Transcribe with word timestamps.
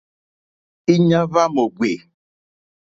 Íɲá 0.93 1.19
hwá 1.29 1.43
mò 1.53 1.63
ŋɡbè. 1.69 1.89